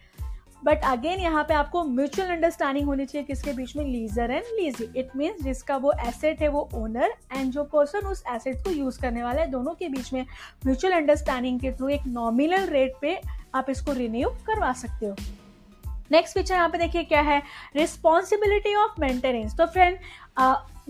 but 0.62 0.84
again 0.84 1.20
यहाँ 1.20 1.42
पे 1.44 1.54
आपको 1.54 1.82
म्यूचुअल 1.84 2.28
अंडरस्टैंडिंग 2.28 2.86
होनी 2.86 3.06
चाहिए 3.06 3.24
किसके 3.26 3.52
बीच 3.52 3.74
में 3.76 3.84
lessor 3.84 4.30
and 4.30 4.44
lessee 4.60 4.88
it 5.00 5.08
means 5.16 5.42
जिसका 5.44 5.76
वो 5.76 5.92
एसेट 6.06 6.40
है 6.42 6.48
वो 6.48 6.68
ओनर 6.74 7.14
एंड 7.32 7.52
जो 7.52 7.64
पर्सन 7.74 8.06
उस 8.08 8.22
एसेट 8.34 8.62
को 8.64 8.70
यूज़ 8.70 9.00
करने 9.00 9.22
वाला 9.22 9.40
है, 9.40 9.50
दोनों 9.50 9.74
के 9.74 9.88
बीच 9.88 10.12
में 10.12 10.24
म्यूचुअल 10.66 10.94
अंडरस्टैंडिंग 10.94 11.60
के 11.60 11.72
थ्रू 11.72 11.88
एक 11.88 12.06
नॉमिनल 12.06 12.66
रेट 12.68 12.94
पे 13.00 13.18
आप 13.54 13.70
इसको 13.70 13.92
रिन्यू 13.92 14.28
करवा 14.46 14.72
सकते 14.74 15.06
हो। 15.06 15.16
नेक्स्ट 16.10 16.38
फीचर 16.38 16.54
यहाँ 16.54 16.68
पे 16.68 16.78
देखिए 16.78 17.02
क्या 17.04 17.20
है? 17.22 17.42
रिस्पॉन्सिबिलिटी 17.76 18.74
ऑफ़ 18.74 19.00
मेंटेनेंस 19.00 19.56
तो 19.58 19.66
फ्रेंड 19.66 19.98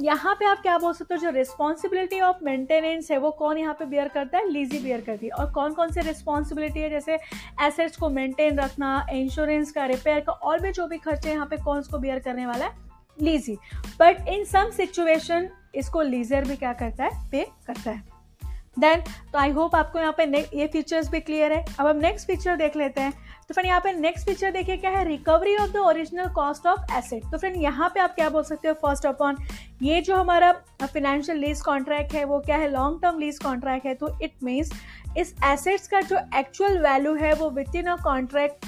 यहाँ 0.00 0.34
पे 0.34 0.44
आप 0.46 0.60
क्या 0.62 0.76
बोल 0.78 0.92
सकते 0.92 1.14
हो? 1.14 1.20
जो 1.20 1.30
रिस्पॉन्सिबिलिटी 1.30 2.20
ऑफ़ 2.20 2.36
मेंटेनेंस 2.44 3.10
है, 3.10 3.18
वो 3.18 3.30
कौन 3.32 3.58
यहाँ 3.58 3.74
पे 3.74 3.84
बियर 3.84 4.08
करता 4.08 4.38
है? 4.38 4.48
लीजी 4.50 4.78
बियर 4.78 5.00
करती 5.00 5.26
है। 5.26 5.32
और 5.32 5.52
कौन 5.52 5.74
कौन 5.74 5.90
से 5.92 6.00
रिस्पॉन्सिबिलिटी 6.02 6.80
है? 6.80 6.88
जैसे 6.90 7.18
एसेट्स 7.62 7.96
को 7.96 8.08
मेंटेन 8.10 8.58
रखना 8.58 9.06
इंश्योरेंस 9.12 9.70
का 9.72 9.84
रिपेयर 9.86 10.20
का, 10.20 10.32
और 10.32 10.60
भी 10.60 10.72
जो 10.72 10.86
भी 10.86 10.98
खर्चे 10.98 11.30
यहाँ 11.30 11.46
पे 11.46 11.56
कौन 11.56 11.78
उसको 11.78 11.98
बियर 11.98 12.18
करने 12.18 12.46
वाला 12.46 12.64
है? 12.64 12.72
Lessee 13.18 13.56
but 14.00 14.28
in 14.28 14.44
some 14.44 14.70
situation 14.70 15.48
इसको 15.74 16.02
लीजर 16.02 16.44
भी 16.44 16.56
क्या 16.56 16.72
करता 16.72 17.04
है? 17.04 17.30
पे 17.30 17.46
करता 17.66 17.90
है। 17.90 18.13
देन 18.78 19.00
तो 19.32 19.38
आई 19.38 19.50
होप 19.50 19.74
आपको 19.76 19.98
यहाँ 19.98 20.14
पे 20.18 20.24
ये 20.54 20.66
फीचर्स 20.66 21.10
भी 21.10 21.20
क्लियर 21.20 21.52
है। 21.52 21.64
अब 21.80 21.86
हम 21.86 21.96
नेक्स्ट 21.96 22.26
फीचर 22.26 22.56
देख 22.56 22.76
लेते 22.76 23.00
हैं। 23.00 23.12
तो 23.48 23.54
फ्रेंड 23.54 23.66
यहाँ 23.66 23.80
पे 23.80 23.92
नेक्स्ट 23.92 24.26
फीचर 24.26 24.50
देखिए 24.50 24.76
क्या 24.76 24.90
है? 24.90 25.04
Recovery 25.04 25.56
of 25.56 25.70
the 25.72 25.76
original 25.78 26.28
cost 26.34 26.66
of 26.66 26.92
asset 26.98 27.24
तो 27.32 27.38
फ्रेंड 27.38 27.56
यहाँ 27.62 27.88
पे 27.94 28.00
आप 28.00 28.14
क्या 28.14 28.28
बोल 28.28 28.42
सकते 28.44 28.68
हो? 28.68 28.74
फ़र्स्ट 28.82 29.06
ऑफ़ 29.06 29.14
अपॉन 29.14 29.36
ये 29.82 30.00
जो 30.00 30.16
हमारा 30.16 30.52
फाइनेंशियल 30.82 31.38
लीज 31.38 31.60
कॉन्ट्रैक्ट 31.62 32.14
है, 32.14 32.24
वो 32.24 32.38
क्या 32.40 32.56
है? 32.56 32.70
लॉन्ग 32.72 33.00
टर्म 33.02 33.18
लीज 33.18 33.38
कॉन्ट्रैक्ट 33.38 33.86
है। 33.86 33.94
तो 33.94 34.16
इट 34.22 34.32
मीन्स 34.44 34.72
इस 35.18 35.34
एसेट्स 35.44 35.88
का 35.88 36.00
जो 36.02 36.18
एक्चुअल 36.38 36.78
वैल्यू 36.82 37.14
है, 37.14 37.34
वो 37.34 37.50
विद 37.50 37.76
इन 37.76 37.86
अ 37.86 37.96
कॉन्ट्रैक्ट 38.04 38.66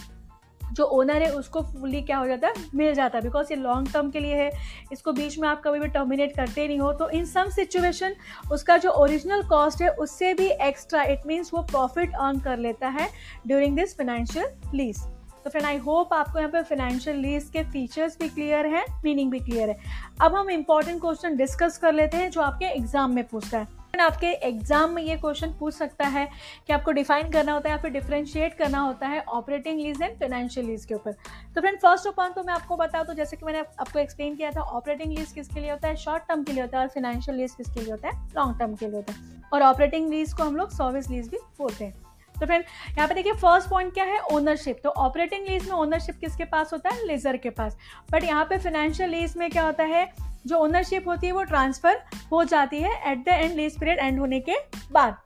जो 0.73 0.85
ओनर 0.85 1.23
है, 1.23 1.31
उसको 1.33 1.63
फुली 1.63 2.01
क्या 2.03 2.19
हो 2.19 2.27
जाता 2.27 2.49
है? 2.49 2.55
मिल 2.75 2.95
जाता 2.95 3.19
है। 3.19 3.25
बिकॉज़ 3.25 3.53
ये 3.53 3.57
लॉन्ग 3.57 3.93
टर्म 3.93 4.11
के 4.11 4.21
लिए 4.21 4.35
है, 4.35 4.51
इसको 4.93 5.13
बीच 5.13 5.39
में 5.39 5.49
आप 5.49 5.63
कभी 5.65 5.81
भी 5.81 5.89
टर्मिनेट 5.89 6.37
करते 6.37 6.67
नहीं 6.69 6.79
हो 6.81 6.93
तो 6.95 7.09
इन 7.11 7.25
सम 7.27 7.51
सिचुएशन 7.51 8.15
उसका 8.53 8.77
जो 8.79 8.91
ओरिजिनल 8.93 9.43
कॉस्ट 9.49 9.83
है, 9.83 9.89
उससे 9.91 10.33
भी 10.35 10.47
एक्स्ट्रा 10.63 11.03
इट 11.05 11.27
मीन्स 11.27 11.51
वो 11.55 11.63
प्रॉफिट 11.65 12.15
अर्न 12.15 12.39
कर 12.41 12.59
लेता 12.59 12.89
है 12.91 13.09
ड्यूरिंग 13.47 13.77
दिस 13.77 13.97
फाइनेंशियल 13.97 14.47
लीज 14.75 15.05
तो 15.45 15.51
फ्रेंड 15.51 15.67
आई 15.67 15.77
होप 15.79 16.13
आपको 16.15 16.39
यहाँ 16.39 16.51
पे 16.53 16.63
फाइनेंशियल 16.65 17.17
लीज 17.17 17.49
के 17.53 17.63
फीचर्स 17.65 18.17
भी 18.21 18.29
क्लियर 18.29 18.67
हैं 18.67 18.85
मीनिंग 19.05 19.31
भी 19.31 19.41
क्लियर 19.41 19.69
है। 19.69 19.77
अब 20.23 20.35
हम 20.35 20.51
इंपॉर्टेंट 20.51 21.01
क्वेश्चन 21.01 21.37
डिस्कस 21.37 21.77
कर 21.79 21.93
लेते 21.93 22.17
हैं, 22.17 22.31
जो 22.31 22.41
आपके 22.41 22.65
एग्ज़ाम 22.67 23.15
में 23.15 23.25
पूछता 23.25 23.59
है। 23.59 23.69
आपके 24.01 24.27
एग्ज़ाम 24.47 24.91
में 24.91 25.03
ये 25.03 25.17
क्वेश्चन 25.17 25.53
पूछ 25.59 25.75
सकता 25.75 26.07
है 26.07 26.29
कि 26.67 26.73
आपको 26.73 26.93
डिफाइन 26.93 27.31
करना 27.33 27.53
होता 27.53 27.69
है 27.69 27.75
या 27.75 27.81
फिर 27.83 27.91
डिफ्रेंशिएट 27.91 28.55
करना 28.55 28.81
होता 28.81 29.07
है 29.07 29.21
operating 29.21 29.81
lease 29.81 30.03
and 30.03 30.19
financial 30.21 30.67
lease 30.67 30.85
के 30.85 30.95
ऊपर। 30.95 31.13
तो 31.55 31.61
फ्रेंड 31.61 31.79
फ़र्स्ट 31.79 32.07
ऑफ़ 32.07 32.21
ऑल 32.21 32.31
तो 32.31 32.43
मैं 32.43 32.55
आपको 32.55 32.77
बता 32.77 33.03
दूँ 33.03 33.15
जैसे 33.15 33.37
कि 33.37 33.47
मैंने 33.47 33.59
आपको 33.59 33.99
एक्सप्लेन 33.99 34.35
किया 34.37 34.51
था 34.51 34.61
ऑपरेटिंग 34.61 35.17
लीज 35.19 35.33
किसके 35.33 35.61
लिए 35.61 35.71
होता 35.71 35.89
है 35.89 35.97
शॉर्ट 35.97 36.29
टर्म 36.29 36.43
के 36.45 36.53
लिए 36.53 36.63
होता 36.63 36.79
है 36.79 36.85
और 36.85 36.91
फाइनेंशियल 36.91 37.37
लीज 37.37 37.55
किसके 37.55 37.81
लिए 37.81 37.91
होता 37.91 38.09
है 38.09 38.29
लॉन्ग 38.37 38.59
टर्म 38.59 38.75
के 38.75 38.87
लिए 38.87 38.97
होता 38.97 39.13
है। 39.13 39.45
और 39.53 39.63
ऑपरेटिंग 39.63 40.11
लीज 40.11 40.33
को 40.33 40.43
हम 40.43 40.57
लोग 40.57 40.71
सर्विस 40.71 41.11
लीज 41.11 41.29
भी 41.29 41.39
बोलते 41.59 41.85
हैं। 41.85 42.06
तो 42.41 42.47
फ्रेंड 42.47 42.65
यहाँ 42.97 43.09
पे 43.09 43.15
देखिए 43.15 43.33
फ़र्स्ट 43.33 43.69
पॉइंट 43.71 43.93
क्या 43.95 44.05
है? 44.05 44.19
ओनरशिप 44.33 44.81
तो 44.85 44.91
ऑपरेटिंग 44.91 45.49
लीज 45.49 45.69
में 45.69 45.77
ओनरशिप 45.77 46.19
किसके 46.21 46.45
पास 46.45 46.73
होता 46.73 46.91
है? 46.91 47.07
लेजर 47.07 47.37
के 47.37 47.51
पास. 47.51 47.77
बट 48.13 48.25
यहाँ 48.25 48.45
पे 48.45 48.59
फाइनेंशियल 48.59 49.11
लीज 49.11 49.37
में 49.37 49.51
क्या 49.51 49.67
होता 49.67 49.85
है? 49.85 50.09
जो 50.47 50.57
ओनरशिप 50.57 51.09
होती 51.09 51.27
है, 51.27 51.33
वो 51.33 51.43
ट्रांसफ़र 51.45 52.03
हो 52.33 52.43
जाती 52.45 52.81
है 52.83 52.91
at 53.13 53.25
the 53.25 53.29
end 53.29 53.55
lease 53.57 53.79
period 53.79 53.99
end 53.99 54.19
होने 54.21 54.41
के 54.41 54.57
बाद. 54.93 55.17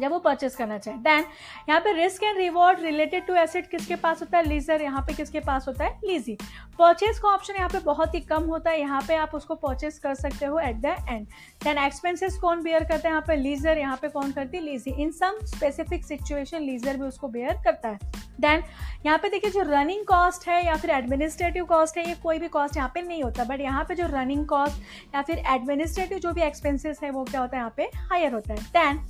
जब 0.00 0.10
वो 0.10 0.18
परचेस 0.18 0.56
करना 0.56 0.78
चाहे। 0.78 0.96
देन 0.98 1.24
यहाँ 1.68 1.80
पे 1.80 1.92
risk 1.92 2.22
and 2.22 2.38
reward 2.38 2.80
related 2.80 3.26
to 3.26 3.34
asset 3.36 3.70
किसके 3.70 3.96
पास 3.96 4.20
होता 4.22 4.38
है? 4.38 4.44
लीजर 4.44 4.82
यहाँ 4.82 5.02
पे 5.02 5.14
किसके 5.14 5.40
पास 5.40 5.68
होता 5.68 5.84
है? 5.84 5.98
लीजी 6.04 6.36
परचेस 6.78 7.18
का 7.20 7.28
ऑप्शन 7.28 7.54
यहाँ 7.54 7.68
पे 7.68 7.78
बहुत 7.80 8.14
ही 8.14 8.20
कम 8.22 8.42
होता 8.44 8.70
है। 8.70 8.80
यहाँ 8.80 9.00
पे 9.08 9.16
आप 9.16 9.34
उसको 9.34 9.54
परचेस 9.56 9.98
कर 9.98 10.14
सकते 10.14 10.46
हो 10.46 10.58
at 10.58 10.76
the 10.76 10.96
end 11.08 11.26
then 11.64 11.78
expenses 11.78 12.38
कौन 12.38 12.62
बेयर 12.62 12.84
करता 12.84 13.08
है 13.08 13.14
यहाँ 13.14 13.24
पे? 13.26 13.36
लीजर 13.36 13.78
यहाँ 13.78 13.96
पे 13.96 14.08
कौन 14.08 14.32
करती 14.32 14.56
है? 14.56 14.62
Lessee 14.62 14.94
in 15.02 15.10
some 15.12 15.38
specific 15.46 16.04
situation 16.04 16.62
lessor 16.62 16.96
भी 16.96 17.04
उसको 17.04 17.28
बेयर 17.28 17.60
करता 17.64 17.88
है। 17.88 17.98
देन 18.40 18.62
यहाँ 19.06 19.18
पे 19.18 19.28
देखिए 19.28 19.50
जो 19.50 19.62
रनिंग 19.66 20.04
कॉस्ट 20.06 20.48
है 20.48 20.64
या 20.66 20.76
फिर 20.76 20.90
एडमिनिस्ट्रेटिव 20.90 21.64
कॉस्ट 21.64 21.98
है, 21.98 22.08
ये 22.08 22.14
कोई 22.22 22.38
भी 22.38 22.48
कॉस्ट 22.48 22.76
यहाँ 22.76 22.90
पे 22.94 23.02
नहीं 23.02 23.22
होता। 23.22 23.44
बट 23.44 23.60
यहाँ 23.60 23.84
पे 23.84 23.94
जो 23.94 24.06
रनिंग 24.10 24.46
कॉस्ट 24.46 25.14
या 25.14 25.22
फिर 25.22 25.42
एडमिनिस्ट्रेटिव 25.48 26.18
जो 26.18 26.32
भी 26.32 26.42
एक्सपेंसेस 26.42 27.00
है, 27.02 27.10
वो 27.10 27.24
क्या 27.24 27.40
होता 27.40 27.56
है? 27.56 27.60
यहाँ 27.60 27.74
पे 27.76 27.90
हायर 28.10 28.32
होता 28.32 28.54
है। 28.54 28.60
Then 28.68 29.06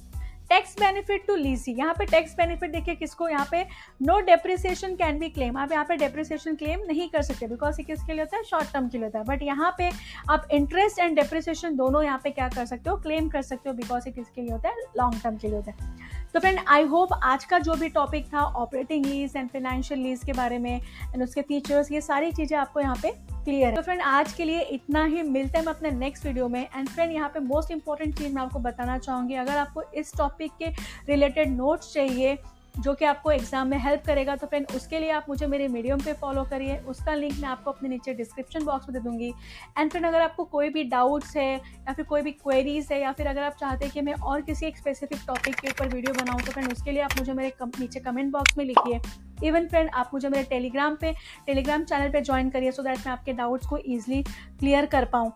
tax 0.51 0.75
benefit 0.81 1.27
to 1.27 1.35
lessee 1.37 1.73
यहाँ 1.73 1.95
पे 1.95 2.05
टैक्स 2.07 2.35
बेनिफिट 2.37 2.71
देखिए 2.71 2.95
किसको 2.95 3.29
यहाँ 3.29 3.47
पे 3.51 3.63
no 4.03 4.19
depreciation 4.21 4.95
can 4.97 5.19
be 5.19 5.29
claim 5.31 5.57
आप 5.57 5.73
यहाँ 5.73 5.85
पे 5.85 5.97
डेप्रिसिएशन 5.97 6.55
क्लेम 6.55 6.81
नहीं 6.89 7.09
कर 7.09 7.23
सकते 7.23 7.47
बिकॉज़ 7.47 7.81
ये 7.81 7.85
किसके 7.85 8.13
लिए 8.13 8.23
होता 8.23 8.37
है? 8.37 8.43
शॉर्ट 8.45 8.73
टर्म 8.73 8.89
के 8.89 8.99
लिए 8.99 9.07
होता 9.07 9.19
है। 9.19 9.25
बट 9.25 9.43
यहाँ 9.43 9.75
पे 9.79 9.91
आप 10.31 10.49
इंटरेस्ट 10.53 10.99
एंड 10.99 11.17
डेप्रिसिएशन 11.17 11.77
दोनों 11.77 12.03
यहाँ 12.03 12.21
पे 12.25 12.31
क्या 12.31 12.49
कर 12.49 12.67
सकते 12.67 12.91
हो? 12.91 12.97
क्लेम 12.97 13.29
कर 13.29 13.43
सकते 13.43 13.71
हो 13.71 13.75
बिकॉज़ 13.77 14.09
ये 14.09 14.13
किसके 14.13 14.41
लिए 14.41 14.53
होता 14.53 14.69
है? 14.69 14.75
लॉन्ग 14.99 15.21
टर्म 15.23 15.37
के 15.37 15.49
लिए 15.49 15.57
होता 15.57 15.71
है। 15.73 16.20
तो 16.35 16.41
फ्रेंड 16.41 16.59
आई 16.69 16.83
होप 16.87 17.13
आज 17.15 17.45
का 17.45 17.59
जो 17.59 17.75
भी 17.75 17.89
टॉपिक 17.89 18.27
था 18.27 18.43
operating 18.57 19.07
lease 19.07 19.33
and 19.37 19.49
financial 19.51 20.01
lease 20.01 20.23
के 20.25 20.33
बारे 20.33 20.59
में 20.59 20.71
एंड 20.75 21.23
उसके 21.23 21.43
फीचर्स 21.43 21.91
ये 21.93 22.01
सारी 22.01 22.31
चीज़ें 22.33 22.57
आपको 22.59 22.81
यहाँ 22.81 22.97
पे 23.03 23.11
क्लियर 23.45 23.69
है। 23.69 23.75
तो 23.77 23.83
फ्रेंड 23.83 24.03
आज 24.03 24.33
के 24.33 24.45
लिए 24.45 24.61
इतना 24.73 25.05
ही। 25.05 25.23
मिलते 25.23 25.59
हैं 25.59 25.65
हम 25.65 25.73
अपने 25.73 25.91
नेक्स्ट 25.91 26.27
वीडियो 26.27 26.49
में। 26.49 26.61
एंड 26.61 26.89
फ्रेंड 26.89 27.13
यहाँ 27.13 27.29
पे 27.29 27.41
मोस्ट 27.41 27.71
इंपॉर्टेंट 27.71 28.17
चीज़ 28.19 28.33
मैं 28.35 28.43
आपको 28.43 28.59
बताना 28.59 28.99
चाहूँगी। 28.99 29.35
अगर 29.35 29.57
आपको 29.57 29.83
इस 29.95 30.13
टॉपिक 30.19 30.53
के 30.59 30.71
रिलेटेड 31.09 31.57
नोट्स 31.57 31.93
चाहिए 31.95 32.39
जो 32.75 32.95
कि 32.95 33.05
आपको 33.05 33.31
एग्ज़ाम 33.31 33.69
में 33.69 33.79
हेल्प 33.79 34.03
करेगा 34.07 34.35
तो 34.37 34.47
फ्रेंड 34.47 34.67
उसके 34.75 34.99
लिए 35.01 35.11
आप 35.11 35.27
मुझे 35.29 35.47
मेरे 35.47 35.67
मीडियम 35.69 36.01
पे 36.01 36.13
फॉलो 36.13 36.45
करिए। 36.51 36.77
उसका 36.89 37.15
लिंक 37.15 37.33
मैं 37.41 37.49
आपको 37.49 37.71
अपने 37.71 37.89
नीचे 37.89 38.15
डिस्क्रिप्शन 38.15 38.65
बॉक्स 38.65 38.89
में 38.89 38.93
दे 38.95 39.01
दूँगी। 39.01 39.33
एंड 39.79 39.91
फ्रेंड 39.91 40.07
अगर 40.07 40.21
आपको 40.21 40.45
कोई 40.47 40.69
भी 40.69 40.85
डाउट्स 40.87 41.37
है 41.37 41.55
या 41.55 41.93
फिर 41.93 42.05
कोई 42.05 42.23
भी 42.23 42.33
क्वेरीज 42.33 42.89
है 42.93 43.01
या 43.01 43.13
फिर 43.13 43.27
अगर 43.27 43.43
आप 43.43 43.57
चाहते 43.61 43.85
हैं 43.85 43.95
कि 43.95 44.01
मैं 44.01 44.15
और 44.15 44.41
किसी 44.43 44.67
एक 44.67 44.79
स्पेसिफिक 44.79 45.21
टॉपिक 45.27 45.55
के 45.57 45.69
ऊपर 45.69 45.89
वीडियो 45.89 46.15
बनाऊँ 46.15 46.41
तो 46.41 46.53
फ्रेंड 46.53 46.73
उसके 46.73 46.93
लिए 46.93 47.03
आप 47.03 47.19
मुझे 47.19 47.33
मेरे 47.33 47.51
कम, 47.51 47.71
नीचे 47.81 48.01
कमेंट 48.01 48.33
बॉक्स 48.33 48.59
में 48.59 48.65
लिखिए। 48.65 49.01
इवन 49.43 49.69
फ्रेंड 49.69 49.91
आप 49.91 50.11
मुझे 50.15 50.29
मेरे 50.29 50.45
टेलीग्राम 50.45 50.97
पे 51.01 51.15
टेलीग्राम 51.47 51.85
चैनल 51.85 52.13
पे 52.13 52.21
ज्वाइन 52.23 52.51
करिए 52.51 52.73
सो 52.73 52.83
दैट 52.83 52.99
मैं 52.99 53.13
आपके 53.13 53.33
डाउट्स 53.35 53.67
को 53.67 53.79
ईजिली 53.79 54.23
क्लियर 54.23 54.87
कर 54.87 55.05
पाऊँ। 55.05 55.33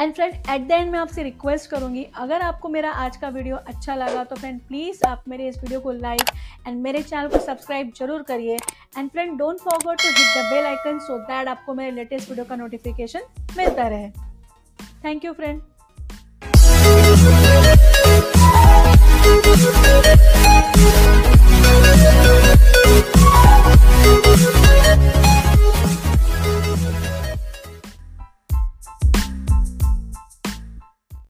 And 0.00 0.12
friend 0.14 0.34
at 0.50 0.66
the 0.68 0.70
end 0.70 0.90
मैं 0.90 0.98
आपसे 0.98 1.22
रिक्वेस्ट 1.22 1.70
करूँगी, 1.70 2.04
अगर 2.16 2.40
आपको 2.42 2.68
मेरा 2.68 2.90
आज 3.04 3.16
का 3.16 3.28
वीडियो 3.28 3.56
अच्छा 3.56 3.94
लगा 3.94 4.22
तो 4.24 4.36
फ्रेंड 4.36 4.60
प्लीज़ 4.68 5.00
आप 5.06 5.22
मेरे 5.28 5.48
इस 5.48 5.56
वीडियो 5.62 5.80
को 5.80 5.92
लाइक 5.92 6.30
एंड 6.66 6.80
मेरे 6.82 7.02
चैनल 7.02 7.28
को 7.28 7.38
सब्सक्राइब 7.38 7.92
ज़रूर 7.98 8.22
करिए। 8.28 8.56
And 8.98 9.10
friend 9.10 9.38
don't 9.38 9.58
forget 9.60 9.98
to 9.98 10.08
hit 10.08 10.36
the 10.36 10.44
bell 10.52 10.66
icon 10.66 10.98
so 11.06 11.18
that 11.20 11.48
आपको 11.48 11.74
मेरे 11.74 11.90
लेटेस्ट 11.96 12.28
वीडियो 12.28 12.44
का 12.44 12.56
नोटिफिकेशन 12.56 13.22
मिलता 13.56 13.88
रहे। 13.88 14.10
Thank 15.04 15.24
you 15.24 15.32
friend 15.32 15.60